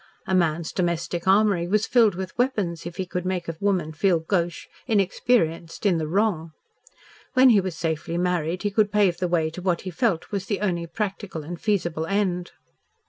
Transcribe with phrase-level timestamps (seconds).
[0.25, 4.17] A man's domestic armoury was filled with weapons if he could make a woman feel
[4.19, 6.53] gauche, inexperienced, in the wrong.
[7.33, 10.47] When he was safely married, he could pave the way to what he felt was
[10.47, 12.51] the only practical and feasible end.